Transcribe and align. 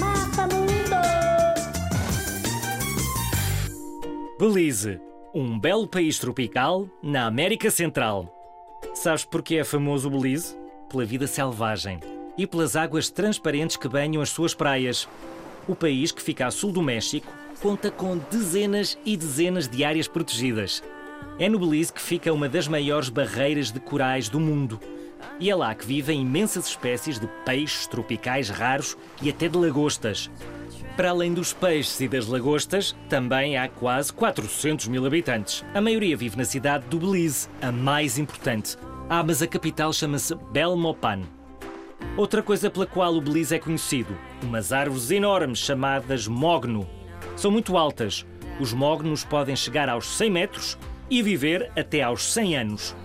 Mapa 0.00 0.46
Mundo. 0.46 0.98
Belize, 4.38 5.00
um 5.34 5.58
belo 5.58 5.88
país 5.88 6.18
tropical 6.18 6.88
na 7.02 7.26
América 7.26 7.70
Central. 7.70 8.32
Sabes 8.94 9.24
porque 9.24 9.56
é 9.56 9.64
famoso 9.64 10.08
o 10.08 10.10
Belize? 10.10 10.56
Pela 10.88 11.04
vida 11.04 11.26
selvagem 11.26 11.98
e 12.38 12.46
pelas 12.46 12.76
águas 12.76 13.10
transparentes 13.10 13.76
que 13.76 13.88
banham 13.88 14.22
as 14.22 14.30
suas 14.30 14.54
praias. 14.54 15.08
O 15.66 15.74
país 15.74 16.12
que 16.12 16.22
fica 16.22 16.46
a 16.46 16.50
sul 16.52 16.70
do 16.70 16.80
México 16.80 17.32
conta 17.58 17.90
com 17.90 18.16
dezenas 18.30 18.98
e 19.04 19.16
dezenas 19.16 19.68
de 19.68 19.84
áreas 19.84 20.08
protegidas. 20.08 20.82
É 21.38 21.48
no 21.48 21.58
Belize 21.58 21.92
que 21.92 22.00
fica 22.00 22.32
uma 22.32 22.48
das 22.48 22.66
maiores 22.68 23.08
barreiras 23.08 23.70
de 23.70 23.80
corais 23.80 24.28
do 24.28 24.40
mundo. 24.40 24.80
E 25.40 25.50
é 25.50 25.54
lá 25.54 25.74
que 25.74 25.86
vivem 25.86 26.22
imensas 26.22 26.68
espécies 26.68 27.18
de 27.18 27.28
peixes 27.44 27.86
tropicais 27.86 28.48
raros 28.48 28.96
e 29.20 29.30
até 29.30 29.48
de 29.48 29.56
lagostas. 29.56 30.30
Para 30.96 31.10
além 31.10 31.32
dos 31.32 31.52
peixes 31.52 32.00
e 32.00 32.08
das 32.08 32.26
lagostas, 32.26 32.96
também 33.08 33.56
há 33.56 33.68
quase 33.68 34.12
400 34.12 34.88
mil 34.88 35.06
habitantes. 35.06 35.64
A 35.74 35.80
maioria 35.80 36.16
vive 36.16 36.36
na 36.36 36.44
cidade 36.44 36.86
do 36.88 36.98
Belize, 36.98 37.48
a 37.62 37.70
mais 37.70 38.18
importante. 38.18 38.76
Ah, 39.08 39.22
mas 39.22 39.40
a 39.40 39.46
capital 39.46 39.92
chama-se 39.92 40.34
Belmopan. 40.52 41.22
Outra 42.16 42.42
coisa 42.42 42.68
pela 42.68 42.86
qual 42.86 43.14
o 43.14 43.20
Belize 43.20 43.54
é 43.54 43.58
conhecido: 43.58 44.16
umas 44.42 44.72
árvores 44.72 45.10
enormes 45.10 45.58
chamadas 45.58 46.26
mogno. 46.26 46.97
São 47.38 47.52
muito 47.52 47.76
altas. 47.76 48.26
Os 48.58 48.72
mognos 48.72 49.22
podem 49.22 49.54
chegar 49.54 49.88
aos 49.88 50.08
100 50.08 50.28
metros 50.28 50.78
e 51.08 51.22
viver 51.22 51.70
até 51.78 52.02
aos 52.02 52.32
100 52.32 52.56
anos. 52.56 52.96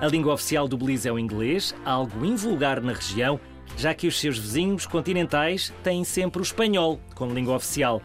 A 0.00 0.08
língua 0.08 0.34
oficial 0.34 0.66
do 0.66 0.76
Belize 0.76 1.06
é 1.06 1.12
o 1.12 1.18
inglês, 1.20 1.72
algo 1.84 2.24
invulgar 2.24 2.80
na 2.80 2.92
região, 2.92 3.38
já 3.76 3.94
que 3.94 4.08
os 4.08 4.18
seus 4.18 4.36
vizinhos 4.36 4.86
continentais 4.86 5.72
têm 5.84 6.02
sempre 6.02 6.40
o 6.40 6.42
espanhol 6.42 6.98
como 7.14 7.32
língua 7.32 7.54
oficial. 7.54 8.02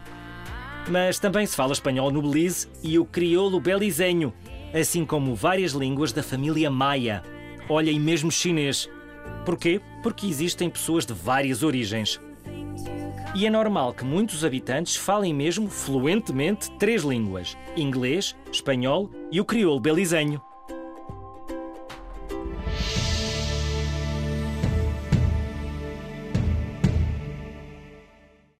Mas 0.88 1.18
também 1.18 1.44
se 1.46 1.56
fala 1.56 1.72
espanhol 1.72 2.12
no 2.12 2.22
Belize 2.22 2.68
e 2.80 2.96
o 2.96 3.04
crioulo 3.04 3.58
belizenho, 3.58 4.32
assim 4.72 5.04
como 5.04 5.34
várias 5.34 5.72
línguas 5.72 6.12
da 6.12 6.22
família 6.22 6.70
maia. 6.70 7.24
Olha, 7.68 7.90
e 7.90 7.98
mesmo 7.98 8.30
chinês. 8.30 8.88
Porquê? 9.44 9.80
Porque 10.00 10.28
existem 10.28 10.70
pessoas 10.70 11.04
de 11.04 11.12
várias 11.12 11.64
origens. 11.64 12.20
E 13.34 13.46
é 13.46 13.50
normal 13.50 13.94
que 13.94 14.04
muitos 14.04 14.44
habitantes 14.44 14.94
falem 14.94 15.32
mesmo 15.32 15.68
fluentemente 15.70 16.70
três 16.72 17.02
línguas: 17.02 17.56
inglês, 17.74 18.36
espanhol 18.52 19.10
e 19.30 19.40
o 19.40 19.44
crioulo 19.44 19.80
belizenho. 19.80 20.40